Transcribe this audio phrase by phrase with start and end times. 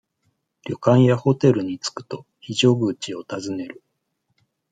[0.65, 3.83] 旅館やホテルに着くと、非常口を尋ねる。